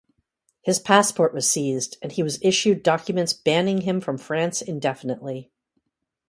His 0.63 0.79
passport 0.79 1.31
was 1.31 1.47
seized 1.47 1.97
and 2.01 2.11
he 2.11 2.23
was 2.23 2.39
issued 2.41 2.81
documents 2.81 3.33
banning 3.33 3.81
him 3.81 4.01
from 4.01 4.17
France 4.17 4.59
indefinitely. 4.59 5.51